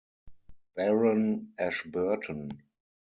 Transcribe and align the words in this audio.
Baron 0.75 1.53
Ashburton. 1.59 2.49